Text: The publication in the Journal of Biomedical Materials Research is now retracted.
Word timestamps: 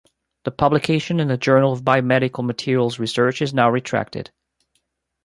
The 0.45 0.51
publication 0.51 1.19
in 1.19 1.27
the 1.27 1.37
Journal 1.37 1.73
of 1.73 1.83
Biomedical 1.83 2.43
Materials 2.43 2.97
Research 2.97 3.39
is 3.43 3.53
now 3.53 3.69
retracted. 3.69 4.31